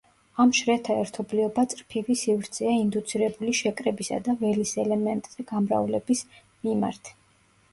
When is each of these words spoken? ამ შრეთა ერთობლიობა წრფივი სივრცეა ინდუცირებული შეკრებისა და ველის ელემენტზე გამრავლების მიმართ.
ამ 0.43 0.51
შრეთა 0.59 0.93
ერთობლიობა 1.01 1.65
წრფივი 1.73 2.15
სივრცეა 2.21 2.73
ინდუცირებული 2.85 3.53
შეკრებისა 3.59 4.19
და 4.29 4.35
ველის 4.41 4.73
ელემენტზე 4.85 5.47
გამრავლების 5.53 6.25
მიმართ. 6.39 7.17